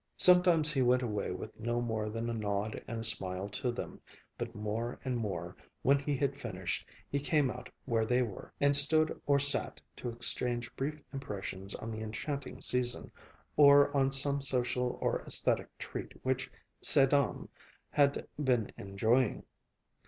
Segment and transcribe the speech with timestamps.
[0.17, 4.01] Sometimes he went away with no more than a nod and a smile to them,
[4.35, 8.75] but more and more, when he had finished, he came out where they were, and
[8.75, 13.11] stood or sat to exchange brief impressions on the enchanting season,
[13.55, 16.49] or on some social or aesthetic treat which
[16.81, 17.47] "ces dames"
[17.91, 19.43] had been enjoying.